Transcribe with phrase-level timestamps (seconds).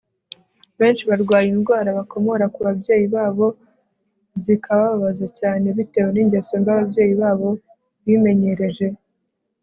[0.79, 3.47] benshi barwaye indwara bakomora ku babyeyi babo,
[4.43, 7.49] zikabababaza cyane bitewe n'ingeso mbi ababyeyi babo
[8.05, 8.87] bimenyereje